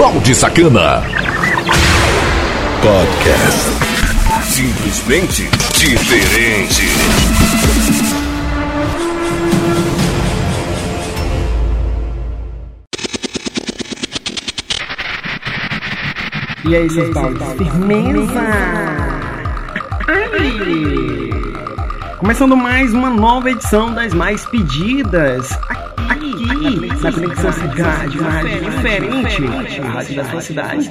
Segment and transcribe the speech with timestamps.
[0.00, 1.02] Balde Sacana.
[2.80, 3.68] Podcast.
[4.44, 6.86] Simplesmente diferente.
[16.64, 17.46] E aí, seus baldes?
[17.58, 18.40] Firmeza!
[20.08, 21.30] Ai.
[22.16, 25.52] Começando mais uma nova edição das mais pedidas.
[25.68, 25.89] Aqui,
[26.60, 29.80] na Conexão Cidade, uma rádio diferente.
[29.80, 30.90] A rádio da sua cidade.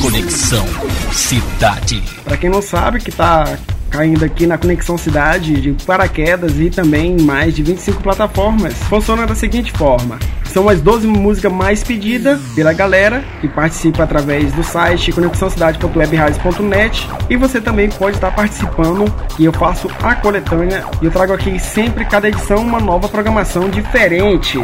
[0.00, 0.66] Conexão
[1.12, 2.02] Cidade.
[2.24, 3.58] Pra quem não sabe, que tá
[3.90, 8.74] caindo aqui na Conexão Cidade de paraquedas e também mais de 25 plataformas.
[8.84, 14.52] Funciona da seguinte forma: são as 12 músicas mais pedidas pela galera que participa através
[14.52, 21.04] do site conexãocidade.webradios.net e você também pode estar participando e eu faço a coletânea e
[21.04, 24.58] eu trago aqui sempre cada edição uma nova programação diferente.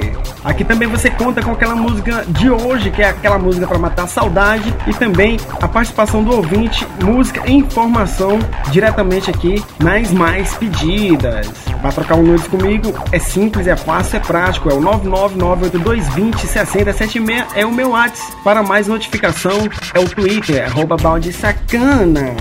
[0.44, 4.04] Aqui também você conta com aquela música de hoje, que é aquela música para matar
[4.04, 8.38] a saudade e também a participação do ouvinte, música e informação
[8.70, 11.48] diretamente aqui nas mais pedidas.
[11.80, 14.80] Para trocar um nudes comigo é simples, é fácil, é prático, é o
[15.78, 18.32] 99982206076 é o meu WhatsApp.
[18.42, 20.96] Para mais notificação é o Twitter, arroba
[21.32, 22.34] sacana.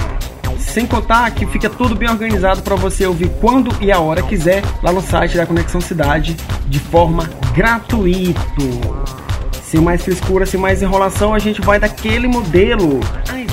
[0.60, 4.64] Sem contar que fica tudo bem organizado para você ouvir quando e a hora quiser
[4.82, 6.38] lá no site da Conexão Cidade
[6.68, 8.40] de forma gratuito.
[9.64, 13.00] Sem mais frescura, sem mais enrolação, a gente vai daquele modelo.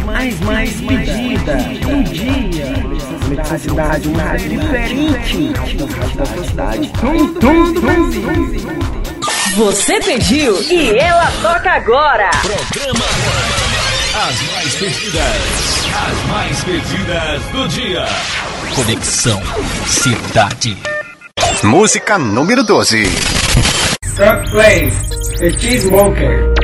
[0.04, 1.56] Mais, mais pedida
[1.88, 2.66] um dia.
[3.24, 5.52] Conexão Cidade, uma rádio diferente
[6.16, 6.90] da cidade.
[7.14, 8.97] Em todo o Brasil.
[9.58, 12.30] Você pediu e ela toca agora.
[12.42, 13.04] Programa
[14.14, 15.86] As mais pedidas.
[15.96, 18.04] As mais pedidas do dia.
[18.76, 19.42] Conexão
[19.84, 20.78] Cidade.
[21.64, 23.02] Música número 12.
[24.14, 24.92] Truck Play,
[25.40, 26.38] The Cheesemaker.
[26.38, 26.57] Been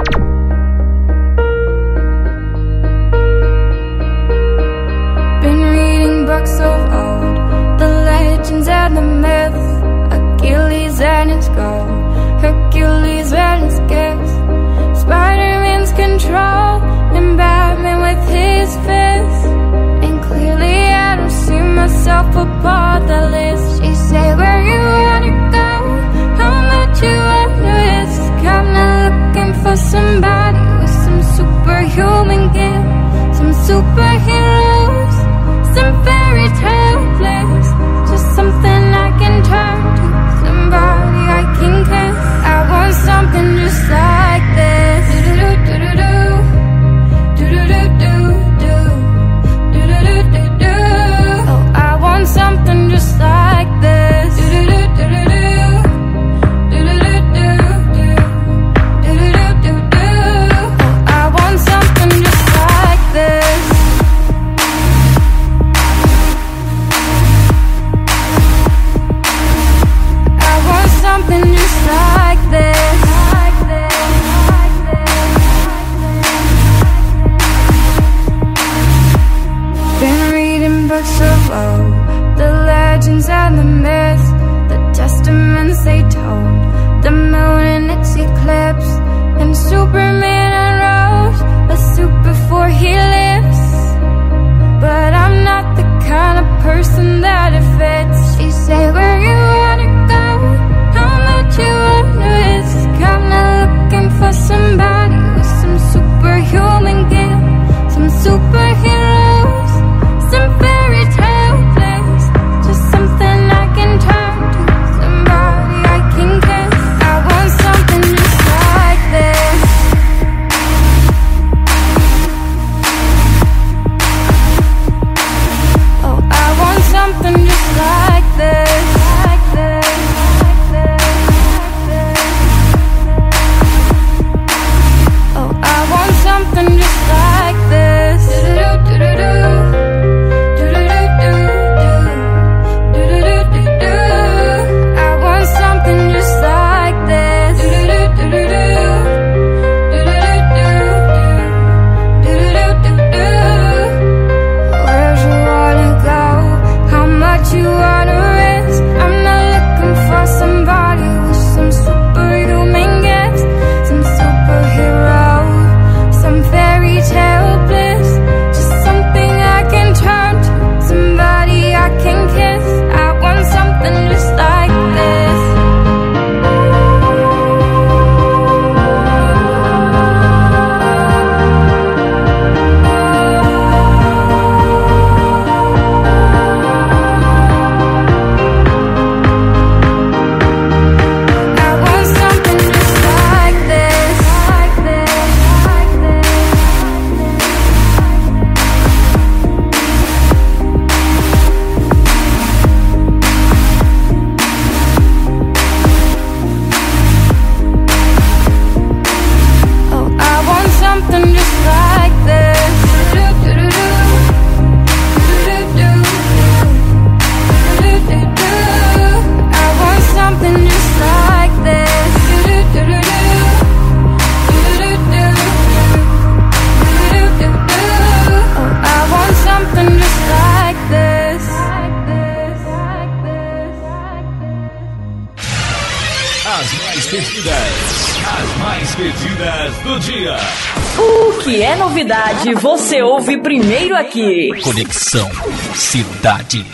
[242.45, 244.51] novidade, você ouve primeiro aqui.
[244.63, 245.31] Conexão
[245.75, 246.65] Cidade.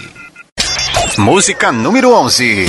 [1.18, 2.66] Música número 11.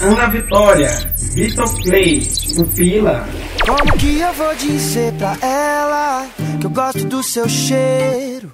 [0.00, 0.90] Ana Vitória,
[1.34, 3.28] Vitor Play, Pupila.
[3.66, 6.26] Como que eu vou dizer pra ela
[6.60, 8.52] que eu gosto do seu cheiro,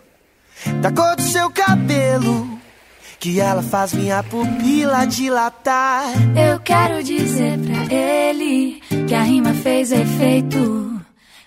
[0.83, 2.59] da cor do seu cabelo,
[3.19, 6.05] que ela faz minha pupila dilatar?
[6.37, 10.98] Eu quero dizer pra ele que a rima fez efeito.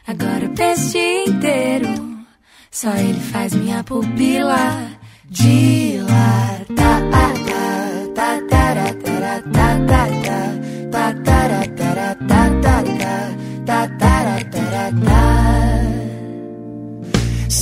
[0.08, 2.26] Agora eu penso o dia inteiro.
[2.72, 4.88] Só ele faz minha pupila
[5.30, 6.66] dilatar.
[6.76, 7.02] Ta,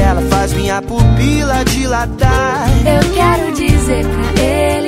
[0.00, 2.68] Ela faz minha pupila dilatar.
[2.86, 4.87] Eu quero dizer pra ele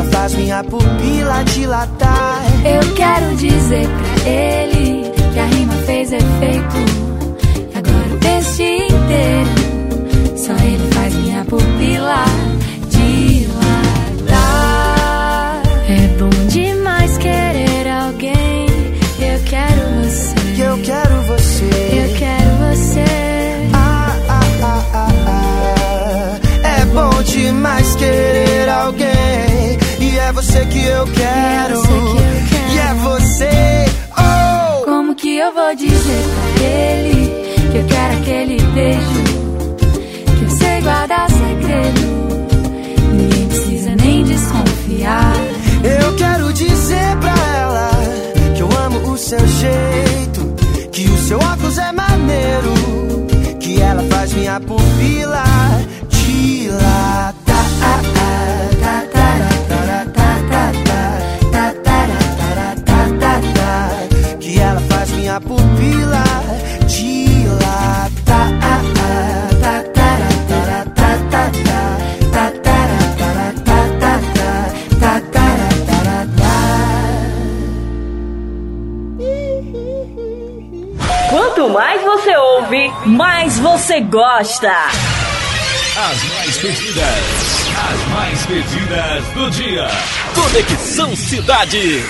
[0.00, 2.42] ela faz minha pupila dilatar?
[2.64, 6.76] Eu quero dizer pra ele que a rima fez efeito.
[7.72, 9.50] E agora o dia inteiro.
[10.36, 12.24] Só ele faz minha pupila
[12.88, 14.30] dilatar.
[15.88, 18.66] É bom demais querer alguém.
[19.18, 20.34] Eu quero você.
[20.62, 21.70] Eu quero você.
[21.92, 23.04] Eu quero você.
[23.74, 26.38] Ah, ah, ah, ah, ah.
[26.80, 28.49] É bom demais querer
[30.30, 31.76] é você que eu quero.
[31.76, 32.72] você que eu quero.
[32.72, 33.84] E é você.
[34.16, 34.84] Oh!
[34.84, 39.24] Como que eu vou dizer pra ele que eu quero aquele beijo?
[40.38, 42.00] Que eu sei guardar segredo.
[43.12, 45.32] Ninguém precisa nem desconfiar.
[45.82, 47.90] Eu quero dizer pra ela
[48.54, 50.54] que eu amo o seu jeito,
[50.92, 52.74] que o seu óculos é maneiro,
[53.58, 55.42] que ela faz minha pupila
[56.08, 57.39] dilatar.
[84.10, 84.72] Gosta.
[85.96, 87.68] As mais pedidas.
[87.76, 89.86] As mais pedidas do dia.
[90.34, 92.04] Conexão Cidade.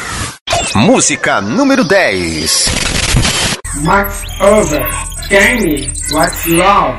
[0.75, 2.67] Música número 10.
[3.83, 4.89] Max Over,
[5.29, 6.99] Kenny, What's Love.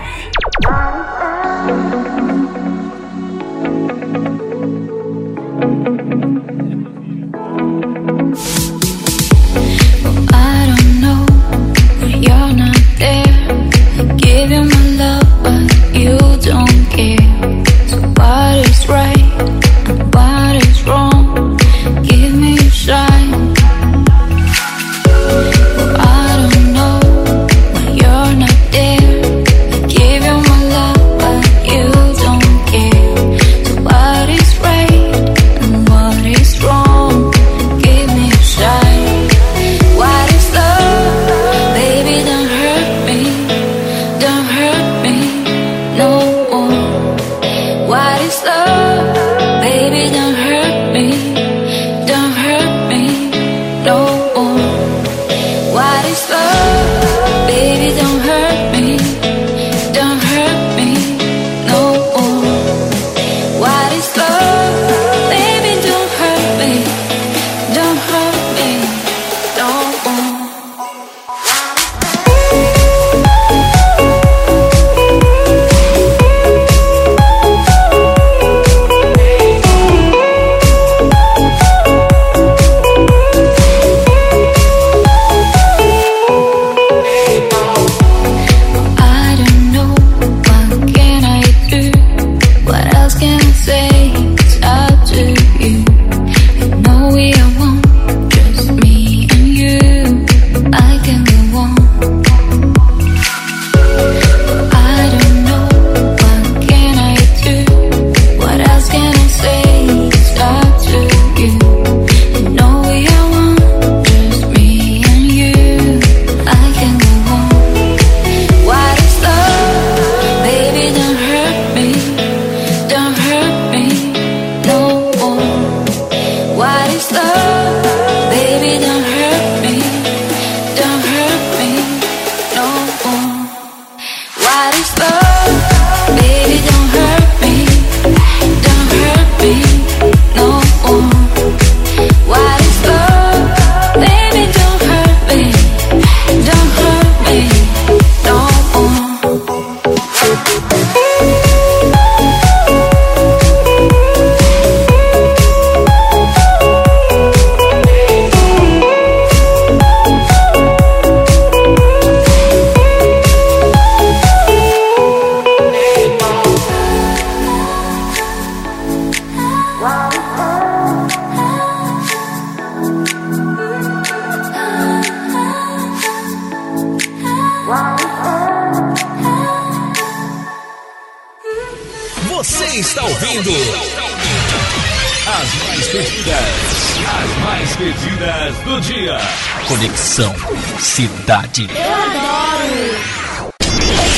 [190.92, 191.70] cidade.
[191.74, 193.62] Eu adoro!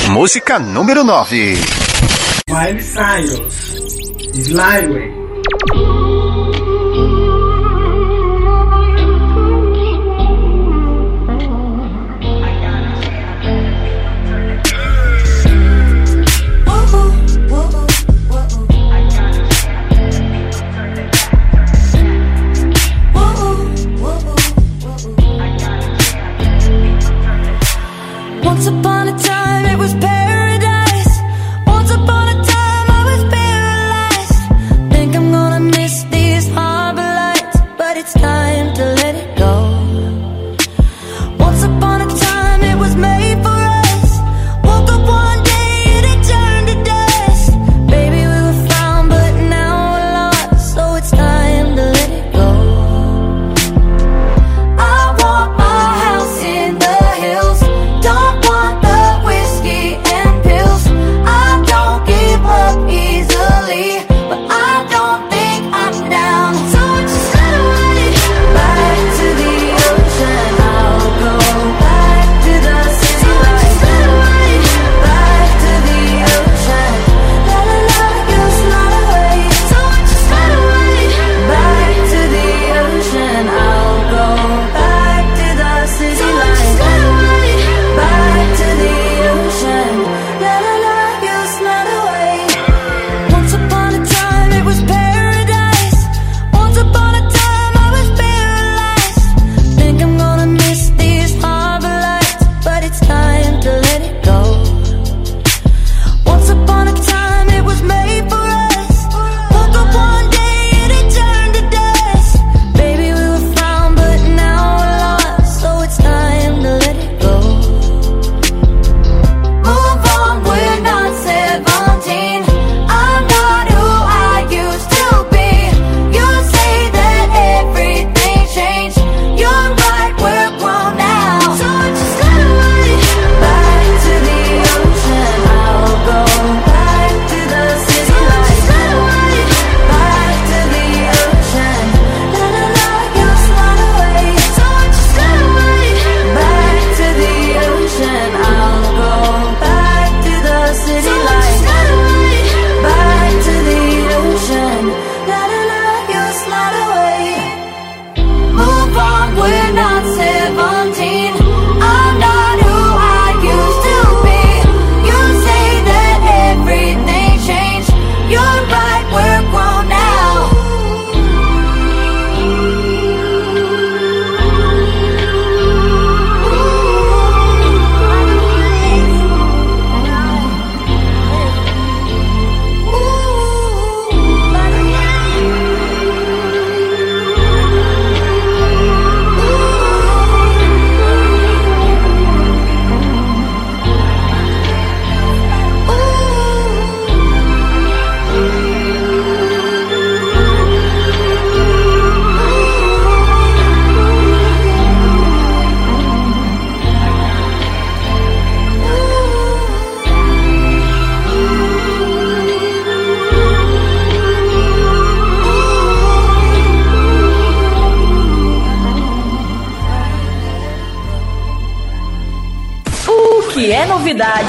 [0.09, 1.55] Música número 9.
[2.49, 3.75] Miley Cyrus,
[4.33, 5.12] Slyway.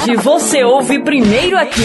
[0.05, 1.81] tarde você ouve primeiro aqui.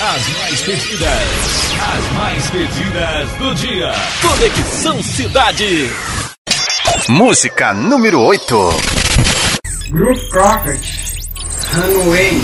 [0.00, 3.92] As mais pedidas, as mais pedidas do dia.
[4.22, 5.90] Conexão Cidade.
[7.08, 8.70] Música número 8.
[9.90, 10.80] Bruce Crawford,
[11.74, 12.40] Runaway.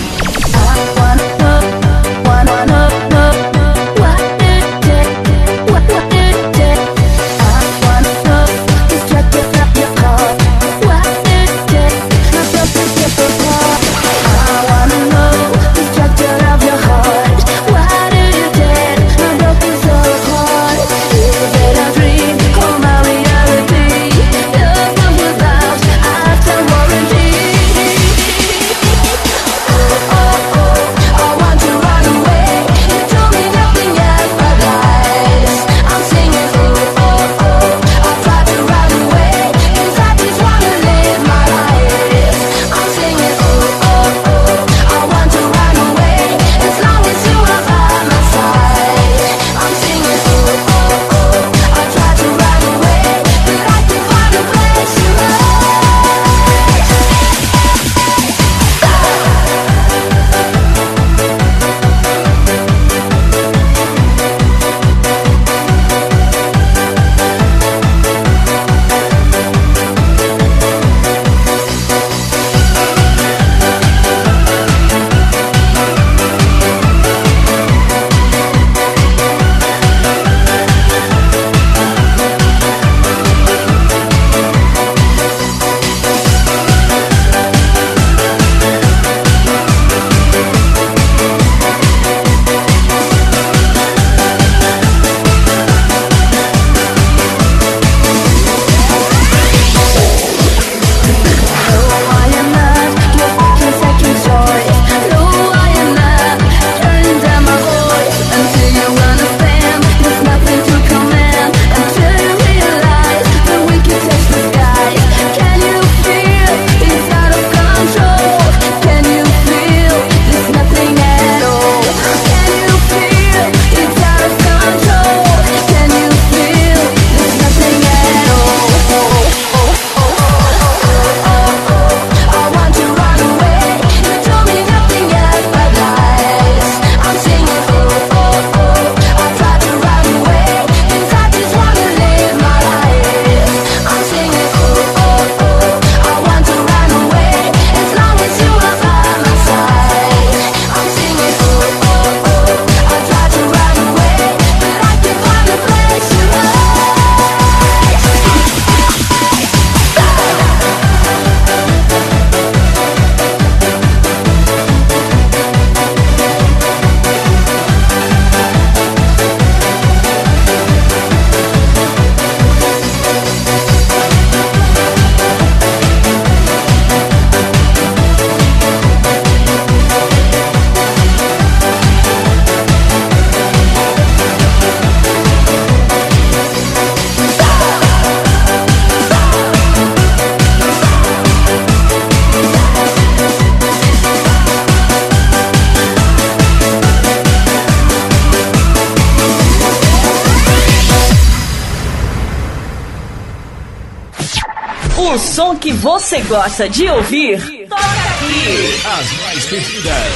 [206.27, 208.81] Gosta de ouvir, toca aqui.
[208.85, 210.13] As mais pedidas,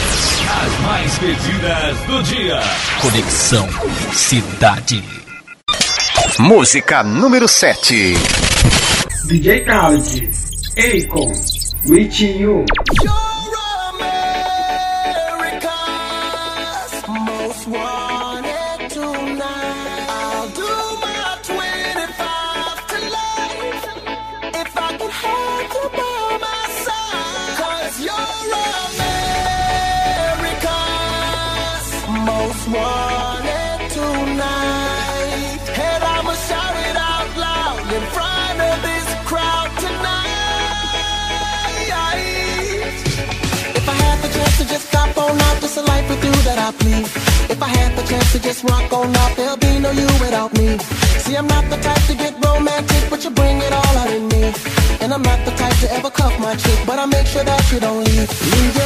[0.50, 2.60] as mais pedidas do dia.
[3.02, 3.68] Conexão
[4.14, 5.04] Cidade.
[6.40, 8.14] Música número 7.
[9.26, 10.30] DJ Khaled,
[10.78, 11.34] Akon,
[11.86, 12.66] With You.
[13.06, 13.27] wanted
[56.58, 58.30] chick, but I make sure that you don't leave.
[58.54, 58.77] Leave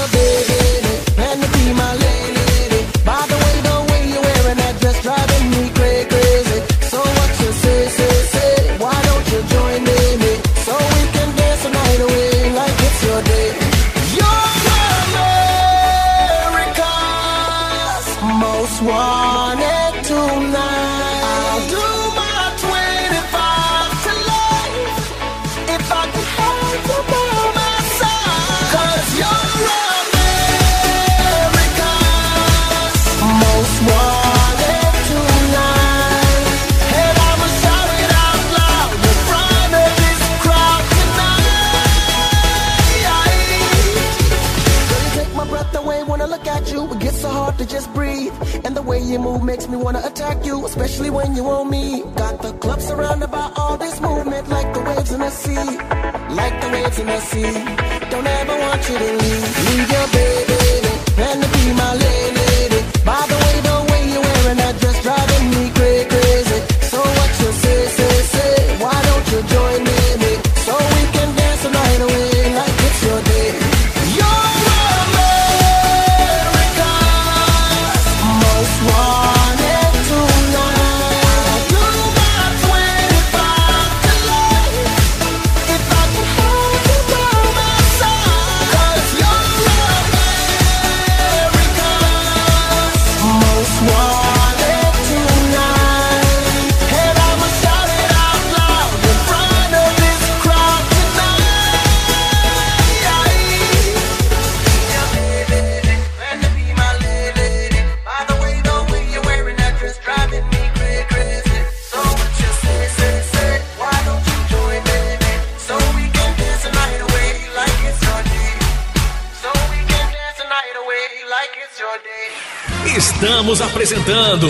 [123.81, 124.47] apresentando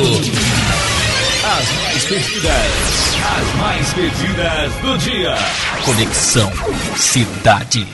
[1.45, 2.71] as mais pedidas,
[3.39, 5.37] as mais pedidas do dia.
[5.85, 6.51] Conexão
[6.97, 7.87] Cidade.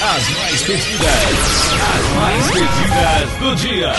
[0.00, 1.10] As mais pedidas,
[1.82, 3.92] as mais pedidas do dia.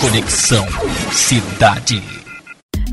[0.00, 0.66] Conexão
[1.12, 2.23] Cidade.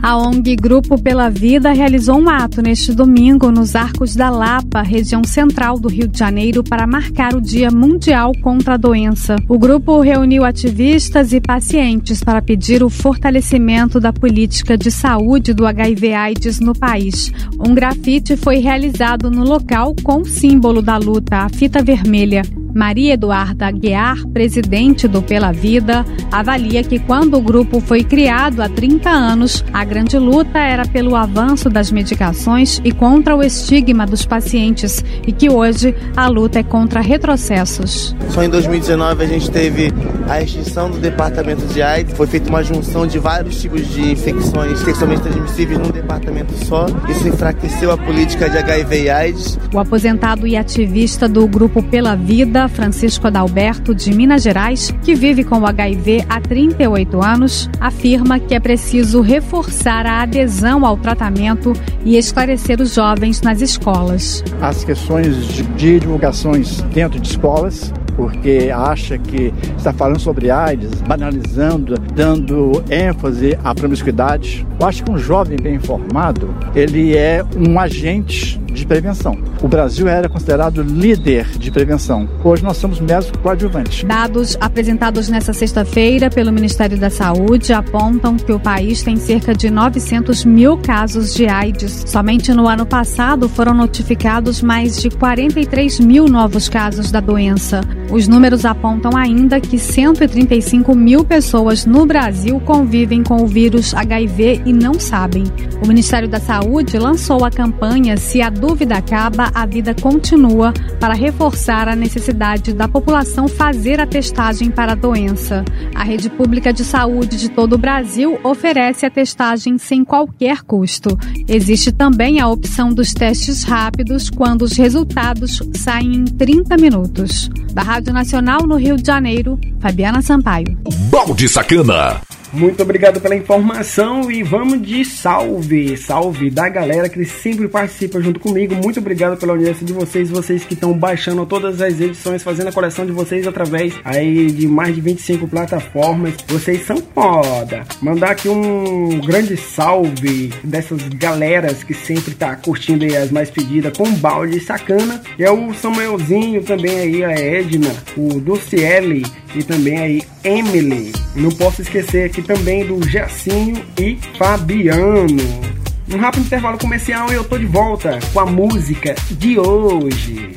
[0.02, 5.24] A ONG Grupo Pela Vida realizou um ato neste domingo nos Arcos da Lapa, região
[5.24, 9.36] central do Rio de Janeiro, para marcar o Dia Mundial contra a Doença.
[9.48, 15.68] O grupo reuniu ativistas e pacientes para pedir o fortalecimento da política de saúde do
[15.68, 17.32] HIV/AIDS no país.
[17.60, 22.42] Um grafite foi realizado no local com o símbolo da luta, a fita vermelha.
[22.74, 28.70] Maria Eduarda Aguiar, presidente do Pela Vida, avalia que quando o grupo foi criado há
[28.70, 34.26] 30 anos, a grande luta era pelo avanço das medicações e contra o estigma dos
[34.26, 38.16] pacientes e que hoje a luta é contra retrocessos.
[38.30, 39.92] Só em 2019 a gente teve
[40.30, 44.80] a extinção do departamento de AIDS, foi feita uma junção de vários tipos de infecções
[44.80, 46.86] sexualmente transmissíveis num departamento só.
[47.10, 49.60] Isso enfraqueceu a política de HIV e AIDS.
[49.74, 55.43] O aposentado e ativista do grupo Pela Vida, Francisco Adalberto, de Minas Gerais, que vive
[55.43, 61.74] com o HIV há 38 anos, afirma que é preciso reforçar a adesão ao tratamento
[62.06, 64.43] e esclarecer os jovens nas escolas.
[64.62, 65.63] As questões de
[66.00, 73.74] divulgações dentro de escolas, porque acha que está falando sobre AIDS, banalizando, dando ênfase à
[73.74, 74.65] promiscuidade.
[74.80, 79.38] Eu acho que um jovem bem informado, ele é um agente de prevenção.
[79.62, 82.28] O Brasil era considerado líder de prevenção.
[82.43, 84.04] Hoje nós somos meros coadjuvantes.
[84.04, 89.69] Dados apresentados nesta sexta-feira pelo Ministério da Saúde apontam que o país tem cerca de
[89.69, 92.06] 900 mil casos de AIDS.
[92.08, 97.82] Somente no ano passado foram notificados mais de 43 mil novos casos da doença.
[98.12, 104.63] Os números apontam ainda que 135 mil pessoas no Brasil convivem com o vírus HIV
[104.65, 105.45] e não sabem.
[105.82, 111.13] O Ministério da Saúde lançou a campanha Se a dúvida acaba, a vida continua para
[111.13, 115.63] reforçar a necessidade da população fazer a testagem para a doença.
[115.95, 121.17] A rede pública de saúde de todo o Brasil oferece a testagem sem qualquer custo.
[121.47, 127.50] Existe também a opção dos testes rápidos quando os resultados saem em 30 minutos.
[127.74, 130.76] Da Rádio Nacional no Rio de Janeiro, Fabiana Sampaio.
[131.12, 132.20] Balde Sacana.
[132.54, 138.42] Muito obrigado pela informação e vamos de salve, salve da galera que sempre participa junto
[138.42, 138.76] comigo.
[138.76, 142.72] Muito obrigado pela audiência de vocês, vocês que estão baixando todas as edições, fazendo a
[142.74, 146.34] coleção de vocês através aí de mais de 25 plataformas.
[146.48, 147.86] Vocês são foda.
[148.02, 153.98] Mandar aqui um grande salve dessas galeras que sempre tá curtindo aí as mais pedidas
[153.98, 155.22] com balde sacana.
[155.40, 161.12] É o Samuelzinho também aí, a Edna, o Dulciele e também aí Emily.
[161.36, 165.71] Não posso esquecer aqui também do Jacinho e Fabiano.
[166.10, 170.54] Um rápido intervalo comercial e eu tô de volta com a música de hoje.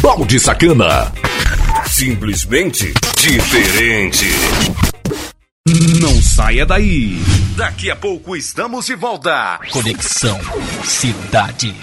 [0.00, 1.12] Balde Sacana.
[1.86, 4.26] Simplesmente diferente.
[6.00, 7.18] Não saia daí.
[7.56, 9.58] Daqui a pouco estamos de volta.
[9.70, 10.38] Conexão
[10.84, 11.74] Cidade.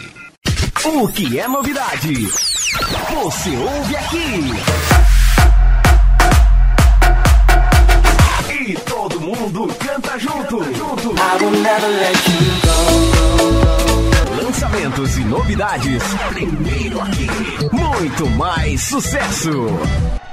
[0.85, 2.13] O que é novidade?
[2.25, 4.88] Você ouve aqui.
[9.29, 10.63] Mundo canta junto.
[10.73, 11.15] junto.
[14.41, 16.03] Lançamentos e novidades.
[16.29, 17.27] Primeiro aqui.
[17.71, 19.51] Muito mais sucesso.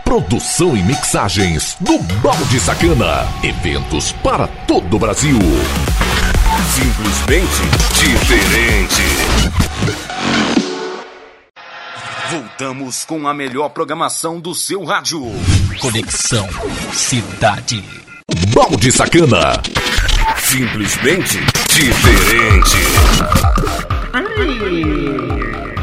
[0.03, 3.27] Produção e mixagens do Balde Sacana.
[3.43, 5.39] Eventos para todo o Brasil.
[6.75, 9.03] Simplesmente diferente.
[12.31, 15.23] Voltamos com a melhor programação do seu rádio.
[15.81, 16.49] Conexão
[16.93, 18.06] Cidade.
[18.57, 19.53] Balde Sacana.
[20.39, 22.77] Simplesmente diferente.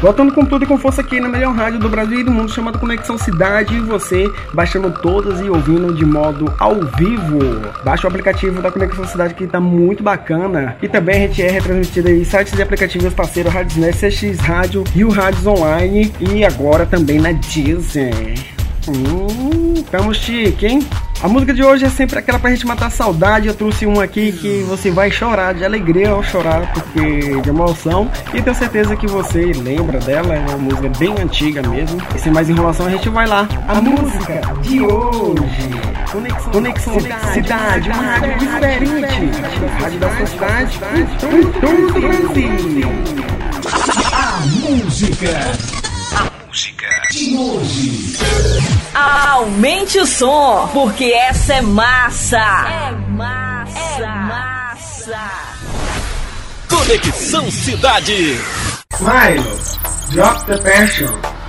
[0.02, 2.52] Voltando com tudo e com força aqui na melhor rádio do Brasil e do mundo,
[2.52, 7.38] chamada Conexão Cidade, e você baixando todas e ouvindo de modo ao vivo.
[7.84, 10.76] Baixa o aplicativo da Conexão Cidade que tá muito bacana.
[10.82, 15.04] E também a gente é retransmitido em sites e aplicativos parceiro Radiosnet, CX Rádio e
[15.04, 18.34] o Rádios Online e agora também na Disney.
[18.86, 20.86] Hum, tamo chique, hein?
[21.24, 23.48] A música de hoje é sempre aquela pra gente matar a saudade.
[23.48, 28.10] Eu trouxe uma aqui que você vai chorar de alegria ao chorar, porque de emoção.
[28.34, 30.34] E tenho certeza que você lembra dela.
[30.34, 31.98] É uma música bem antiga mesmo.
[32.14, 33.48] E sem mais enrolação, a gente vai lá.
[33.66, 35.70] A, música de hoje.
[36.12, 39.40] Conexão, Conexão Cidade, cidade uma rádio diferente.
[39.80, 40.80] Rádio da sua cidade.
[40.94, 42.88] Em todo o Brasil.
[44.12, 45.30] A música.
[46.16, 48.16] A música de hoje.
[48.94, 52.38] Aumente o som, porque essa é massa.
[52.38, 54.02] É massa.
[54.02, 55.30] É massa.
[56.68, 58.38] Conexão Cidade.
[59.00, 59.58] Milo,
[60.10, 61.43] drop the passion.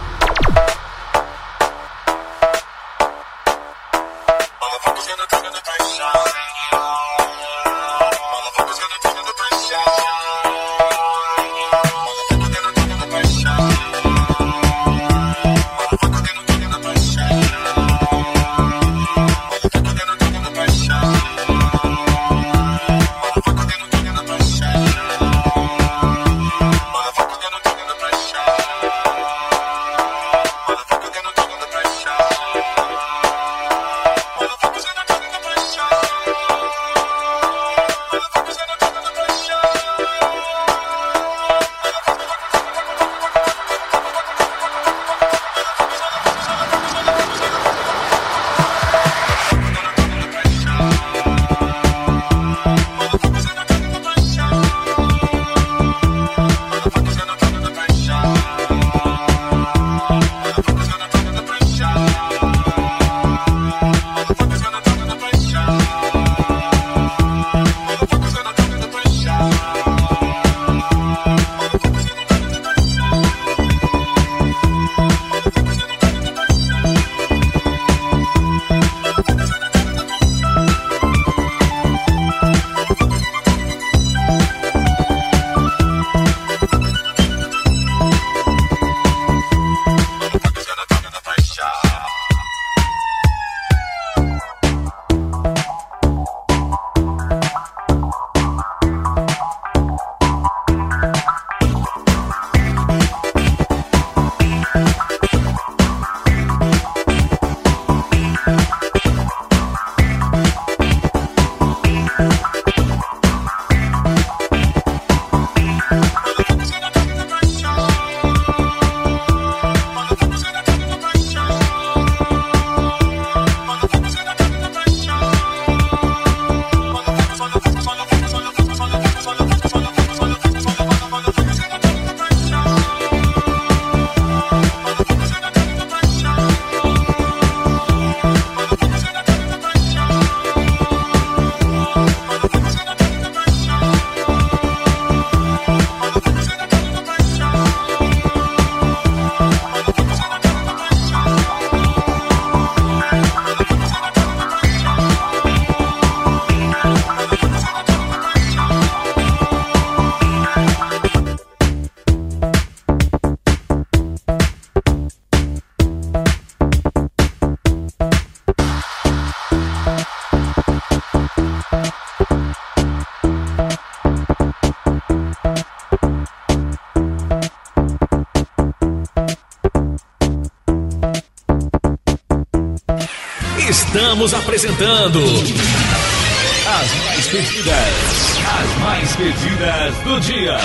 [184.55, 190.57] Apresentando as mais pedidas, as mais pedidas do dia.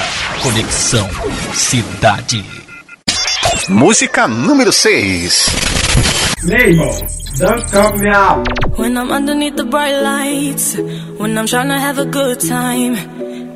[0.44, 1.08] Conexão
[1.52, 2.44] Cidade.
[3.68, 5.46] Música número 6.
[6.44, 7.02] Mabel,
[7.40, 8.78] don't call me out.
[8.78, 10.76] When I'm underneath the bright lights,
[11.18, 12.94] when I'm trying to have a good time.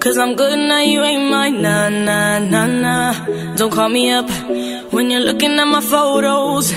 [0.00, 1.62] Cause I'm good now, you ain't mine.
[1.62, 3.54] Nah, nah, nah, nah.
[3.54, 4.28] Don't call me up
[4.92, 6.72] when you're looking at my photos.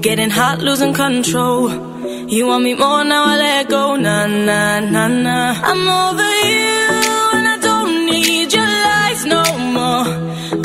[0.00, 1.93] Getting hot, losing control.
[2.26, 3.96] You want me more now, I let go.
[3.96, 5.54] Nah, nah, nah, nah.
[5.62, 6.88] I'm over you,
[7.36, 9.42] and I don't need your lies no
[9.76, 10.04] more.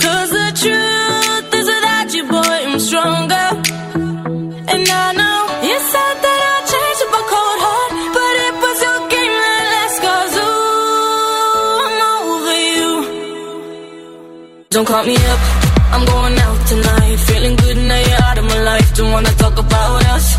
[0.03, 3.47] Cause the truth is without you, boy, I'm stronger.
[4.71, 8.77] And I know you said that I'd change up a cold heart, but it was
[8.87, 9.97] your game that last.
[10.05, 12.91] Cause ooh, I'm over you.
[14.69, 15.41] Don't call me up,
[15.93, 17.15] I'm going out tonight.
[17.27, 18.95] Feeling good now you're out of my life.
[18.95, 20.38] Don't wanna talk about us.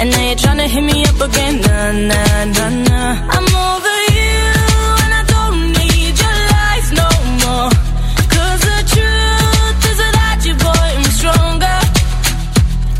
[0.00, 1.54] And now you're trying to hit me up again.
[1.60, 3.12] Nah, nah, nah, nah.
[3.36, 4.40] I'm over you,
[5.02, 7.08] and I don't need your lies no
[7.44, 7.70] more.
[8.34, 11.78] Cause the truth is without you, boy, I'm stronger.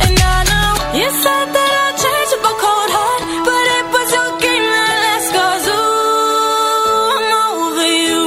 [0.05, 0.71] And I know
[1.01, 4.95] you said that I'd change up a cold heart, but it was your game that
[5.05, 5.29] last.
[5.37, 8.21] Cause ooh, I'm over you.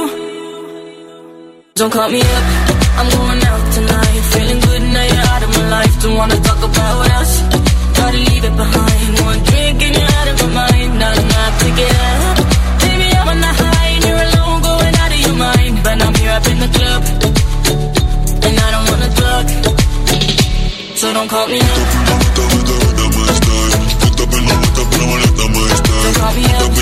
[1.78, 2.44] Don't call me up,
[2.98, 4.20] I'm going out tonight.
[4.32, 5.94] Feeling good now you're out of my life.
[6.02, 7.15] Don't wanna talk about leave it
[8.56, 9.12] behind.
[9.20, 10.92] One drink and you're out of my mind.
[10.98, 12.36] Nah, nah, pick it up.
[12.82, 15.74] Baby, I'm on the high and you're alone, going out of your mind.
[15.84, 17.02] But I'm here up in the club,
[18.46, 19.46] and I don't wanna talk.
[20.96, 21.66] So don't call me up.
[26.02, 26.60] Don't call me up.
[26.60, 26.76] Don't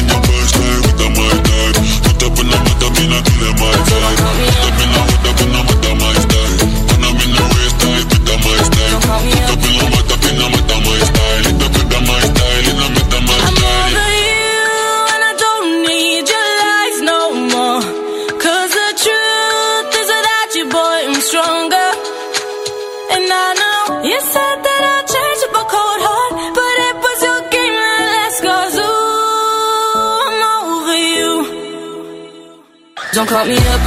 [33.24, 33.80] Don't call me up,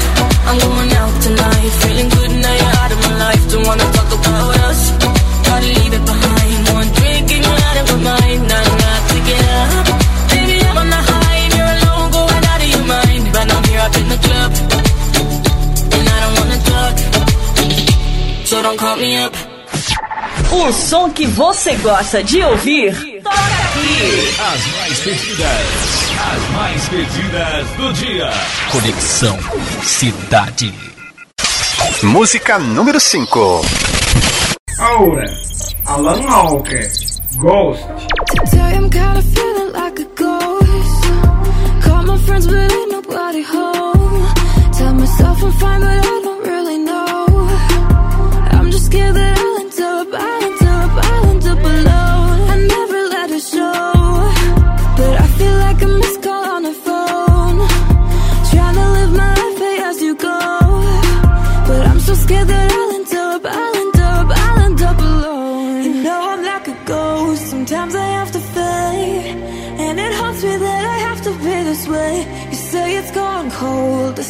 [0.49, 1.69] I'm going out tonight.
[1.85, 3.51] Feeling good now you're out of my life.
[3.51, 4.81] Don't wanna talk about us.
[5.45, 6.59] Gotta leave it behind.
[6.73, 8.49] One drink and you're out of my mind.
[9.13, 9.85] Pick it up.
[10.33, 13.23] Baby, I'm on the high and you're alone, going out of your mind.
[13.31, 14.51] But I'm here up in the club,
[15.93, 16.95] and I don't wanna talk.
[18.49, 19.35] So don't call me up.
[20.51, 24.33] O som que você gosta de ouvir, toca aqui.
[24.49, 28.29] As mais pedidas, as mais pedidas do dia.
[28.71, 29.37] Conexão
[29.83, 30.73] Cidade.
[32.03, 33.61] Música número 5.
[34.79, 35.25] Ahora,
[35.85, 36.87] Alan Walker,
[37.37, 37.83] Ghost.
[38.49, 41.03] Today I'm kinda feeling like a ghost.
[41.83, 44.27] Call my friends, but ain't nobody home.
[44.77, 46.26] Tell myself I'm fine, but I don't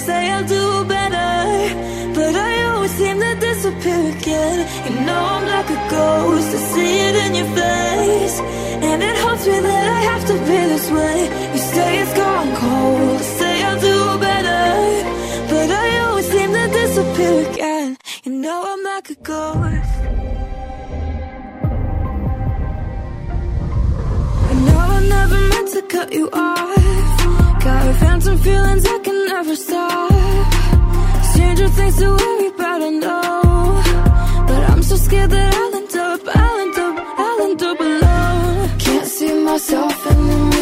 [0.07, 1.35] say I'll do better,
[2.17, 4.57] but I always seem to disappear again.
[4.85, 6.49] You know I'm like a ghost.
[6.57, 8.37] I see it in your face,
[8.87, 11.17] and it haunts me that I have to be this way.
[11.53, 13.17] You say it's gone cold.
[13.23, 14.65] I say I'll do better,
[15.51, 17.97] but I always seem to disappear again.
[18.23, 19.93] You know I'm like a ghost.
[24.51, 27.16] I know I never meant to cut you off.
[27.63, 30.11] Got phantom feelings I can never stop.
[31.31, 33.83] Stranger things to worry about, I know.
[34.47, 38.79] But I'm so scared that I'll end up, I'll end up, I'll end up alone.
[38.79, 40.56] Can't see myself in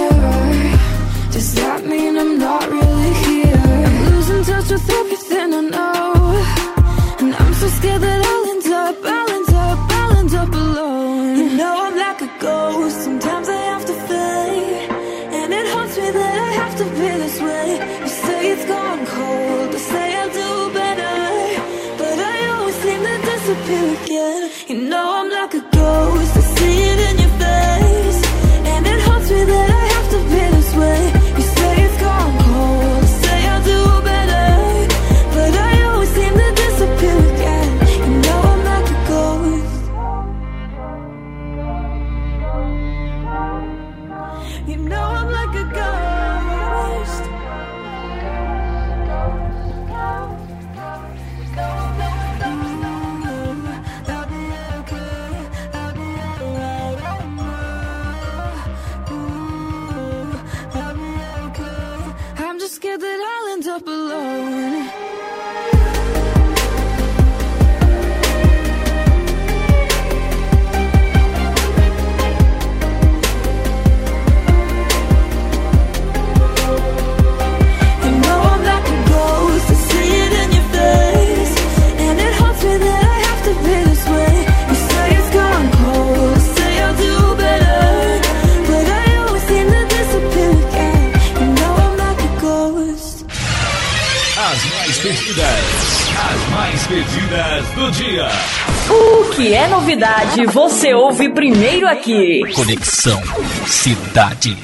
[102.05, 103.19] Conexão
[103.65, 104.55] Cidade.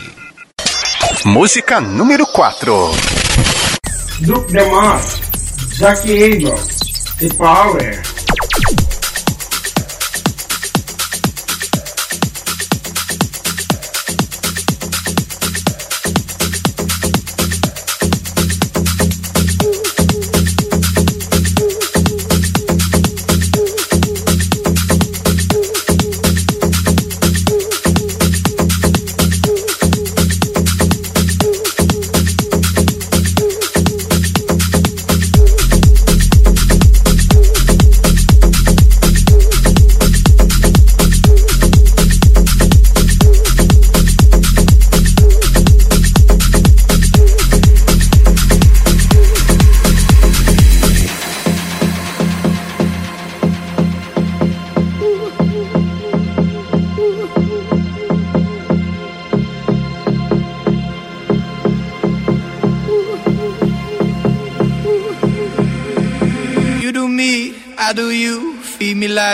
[1.25, 2.91] Música número 4.
[4.19, 5.01] Duke DeMar,
[5.75, 6.55] Jack Eagle,
[7.17, 8.11] The Power.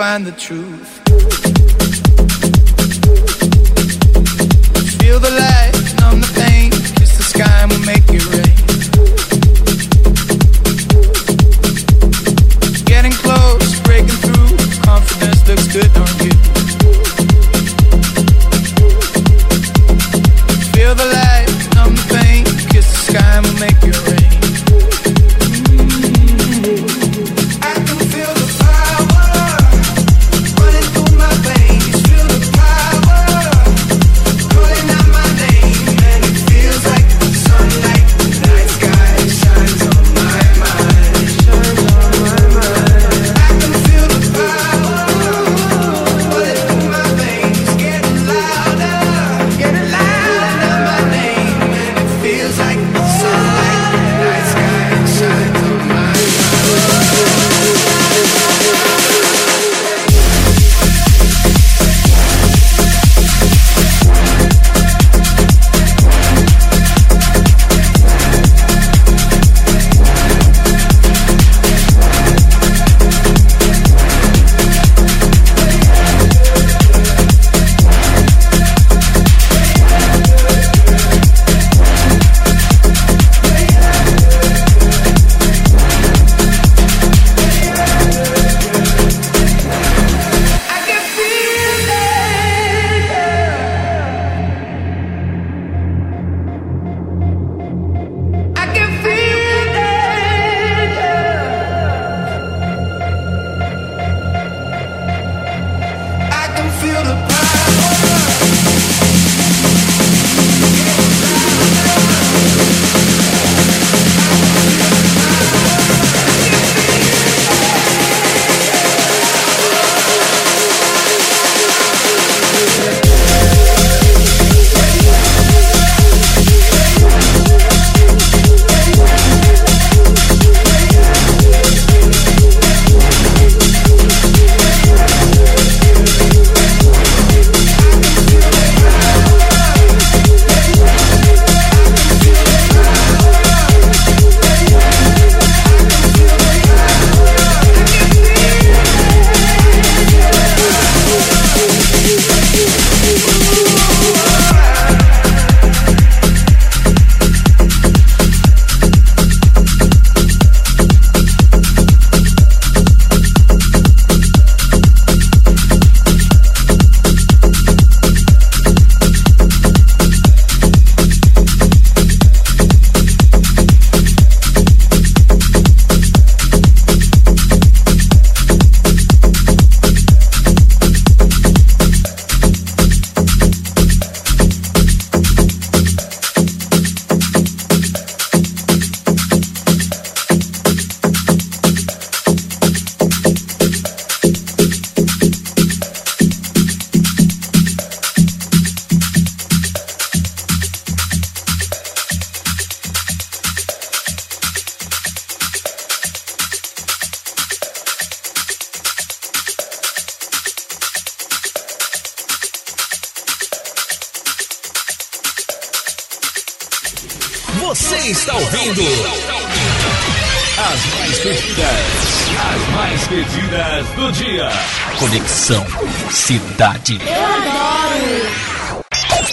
[0.00, 0.69] find the truth.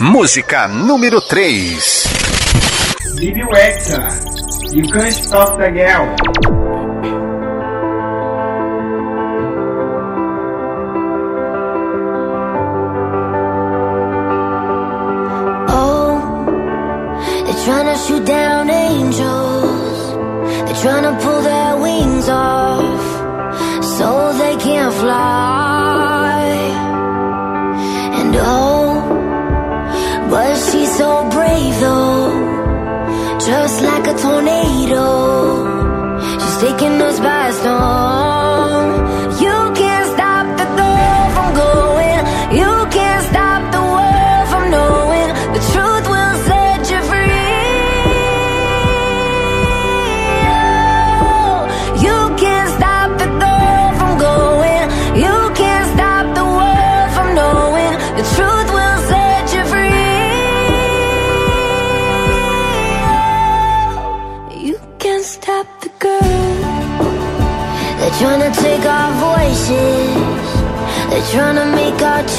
[0.10, 2.08] Música número 3.
[3.18, 4.08] Bibi Rexa.
[4.72, 6.57] You can't stop the girl.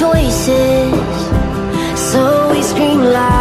[0.09, 0.93] voices,
[2.11, 3.38] so we scream loud.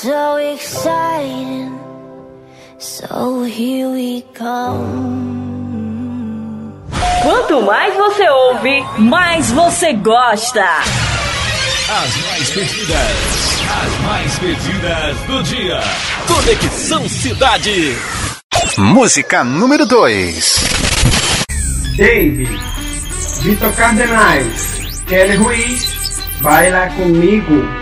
[0.00, 1.78] So exciting.
[2.78, 5.12] So here we come.
[7.22, 10.64] Quanto mais você ouve, mais você gosta.
[10.64, 15.80] As mais pedidas, as mais pedidas do dia.
[16.26, 17.96] Conexão Cidade.
[18.78, 20.64] Música número 2.
[21.96, 22.48] Dave,
[23.42, 27.81] Vitor Cardenais, Kelly Ruiz, baila comigo.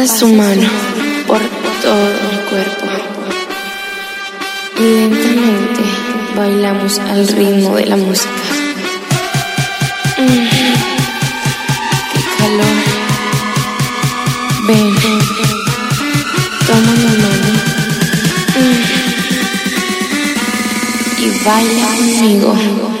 [0.00, 0.66] Pasa su mano
[1.26, 1.40] por
[1.82, 2.86] todo el cuerpo.
[4.78, 5.82] Lentamente
[6.34, 8.30] bailamos al ritmo de la música.
[10.16, 10.48] Mm.
[12.12, 12.78] ¡Qué calor!
[14.68, 14.94] Ven,
[16.66, 17.52] toma la mano
[18.56, 18.82] mm.
[21.22, 22.99] y baila conmigo.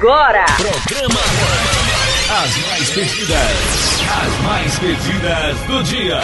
[0.00, 0.46] Agora.
[0.56, 1.20] Programa
[2.30, 4.00] As mais pedidas.
[4.22, 6.20] As mais pedidas do dia.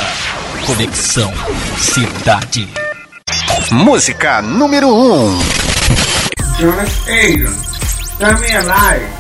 [0.66, 1.33] Conexão
[1.77, 2.68] Cidade.
[3.70, 4.91] Música número 1.
[4.91, 5.39] Um.
[6.59, 7.53] Jonas Adrian,
[8.18, 9.16] Come Alive.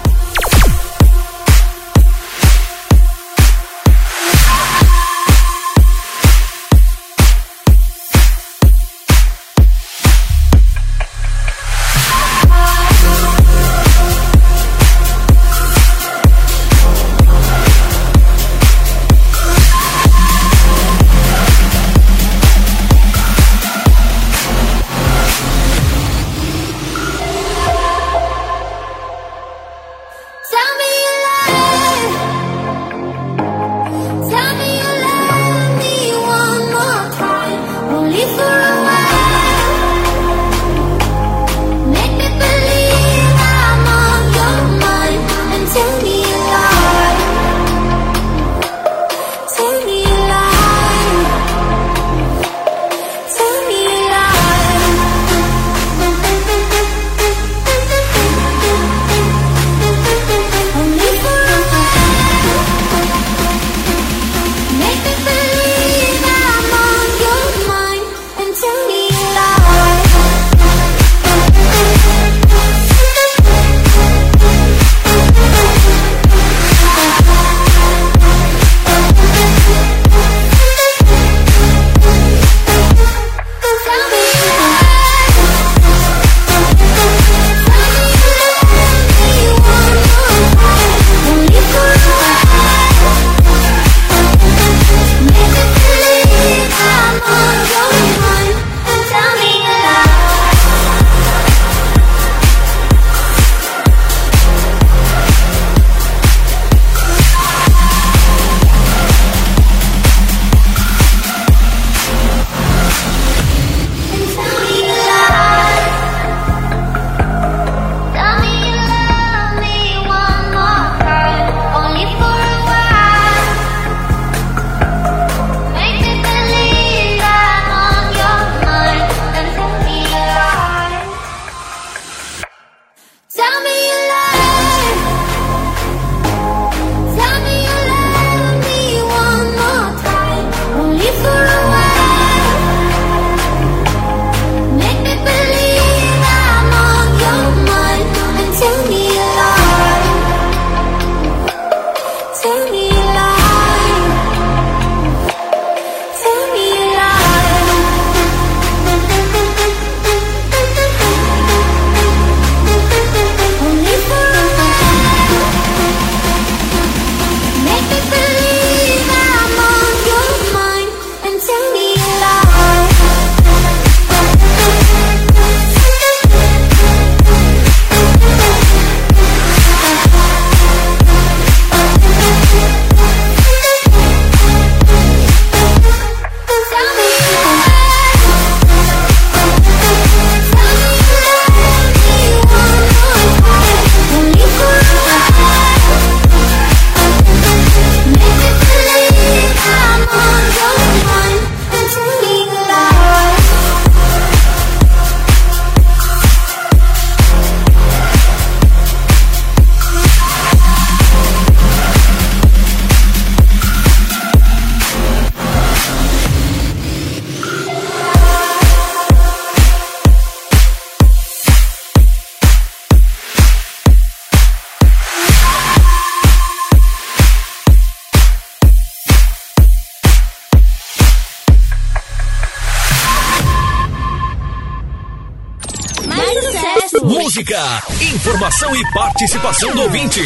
[238.26, 240.20] Informação e participação do ouvinte.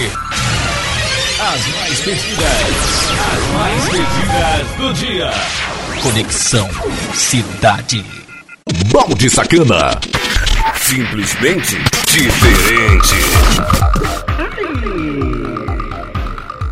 [1.38, 2.48] As mais pedidas,
[3.28, 5.30] as mais pedidas do dia.
[6.02, 6.70] Conexão
[7.12, 8.02] Cidade.
[8.90, 10.00] Balde Sacana.
[10.76, 11.76] Simplesmente
[12.06, 13.16] diferente.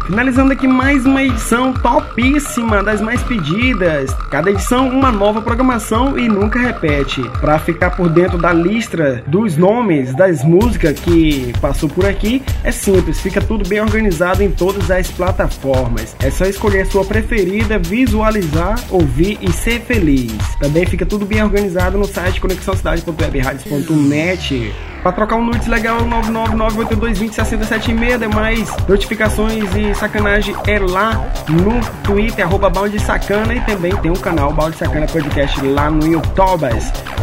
[0.09, 4.11] Finalizando aqui mais uma edição topíssima das mais pedidas.
[4.31, 7.21] Cada edição uma nova programação e nunca repete.
[7.43, 12.73] Para ficar por dentro da lista dos nomes das músicas que passou por aqui, é
[12.73, 16.17] simples, fica tudo bem organizado em todas as plataformas.
[16.21, 20.33] É só escolher a sua preferida, visualizar, ouvir e ser feliz.
[20.59, 24.73] Também fica tudo bem organizado no site conexãocidade.webradios.net.
[25.03, 32.71] Para trocar um nudes legal 999822067 demais notificações e sacanagem é lá no Twitter, arroba
[32.71, 36.69] Balde Sacana e também tem o canal Balde Sacana Podcast lá no YouTube.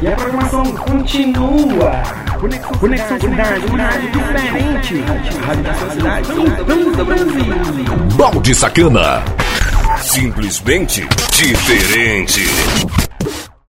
[0.01, 1.91] E a programação continua.
[2.39, 5.01] Conexão, Conexão Cidade, uma rádio diferente.
[5.45, 8.15] Rádio da sua cidade, então do Brasil.
[8.15, 9.23] Balde Sacana.
[10.01, 12.41] Simplesmente diferente.